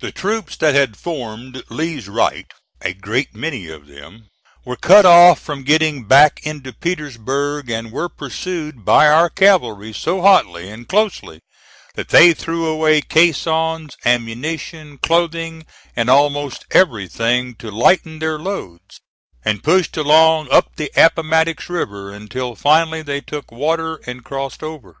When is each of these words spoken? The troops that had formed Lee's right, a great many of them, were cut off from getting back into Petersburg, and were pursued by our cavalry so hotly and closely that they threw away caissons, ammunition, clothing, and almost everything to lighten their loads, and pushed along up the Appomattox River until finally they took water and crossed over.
The 0.00 0.10
troops 0.10 0.56
that 0.56 0.74
had 0.74 0.96
formed 0.96 1.62
Lee's 1.70 2.08
right, 2.08 2.52
a 2.80 2.94
great 2.94 3.32
many 3.32 3.68
of 3.68 3.86
them, 3.86 4.26
were 4.64 4.74
cut 4.74 5.06
off 5.06 5.38
from 5.38 5.62
getting 5.62 6.02
back 6.04 6.40
into 6.44 6.72
Petersburg, 6.72 7.70
and 7.70 7.92
were 7.92 8.08
pursued 8.08 8.84
by 8.84 9.06
our 9.06 9.30
cavalry 9.30 9.92
so 9.92 10.20
hotly 10.20 10.68
and 10.68 10.88
closely 10.88 11.42
that 11.94 12.08
they 12.08 12.34
threw 12.34 12.66
away 12.66 13.02
caissons, 13.02 13.96
ammunition, 14.04 14.98
clothing, 14.98 15.64
and 15.94 16.10
almost 16.10 16.66
everything 16.72 17.54
to 17.60 17.70
lighten 17.70 18.18
their 18.18 18.40
loads, 18.40 18.98
and 19.44 19.62
pushed 19.62 19.96
along 19.96 20.50
up 20.50 20.74
the 20.74 20.90
Appomattox 20.96 21.68
River 21.68 22.10
until 22.10 22.56
finally 22.56 23.02
they 23.02 23.20
took 23.20 23.52
water 23.52 24.00
and 24.08 24.24
crossed 24.24 24.64
over. 24.64 24.96